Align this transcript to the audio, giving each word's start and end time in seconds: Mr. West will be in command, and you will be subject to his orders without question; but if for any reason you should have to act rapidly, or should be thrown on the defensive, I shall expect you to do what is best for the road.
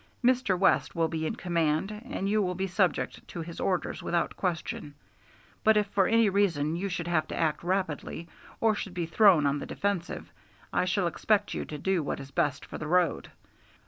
Mr. 0.23 0.57
West 0.57 0.95
will 0.95 1.09
be 1.09 1.27
in 1.27 1.35
command, 1.35 1.91
and 2.05 2.27
you 2.27 2.41
will 2.41 2.55
be 2.55 2.65
subject 2.65 3.27
to 3.27 3.41
his 3.43 3.59
orders 3.59 4.01
without 4.01 4.35
question; 4.35 4.95
but 5.63 5.77
if 5.77 5.85
for 5.85 6.07
any 6.07 6.27
reason 6.27 6.75
you 6.75 6.89
should 6.89 7.07
have 7.07 7.27
to 7.27 7.35
act 7.37 7.63
rapidly, 7.63 8.27
or 8.59 8.73
should 8.73 8.95
be 8.95 9.05
thrown 9.05 9.45
on 9.45 9.59
the 9.59 9.67
defensive, 9.67 10.27
I 10.73 10.85
shall 10.85 11.05
expect 11.05 11.53
you 11.53 11.65
to 11.65 11.77
do 11.77 12.01
what 12.01 12.19
is 12.19 12.31
best 12.31 12.65
for 12.65 12.79
the 12.79 12.87
road. 12.87 13.29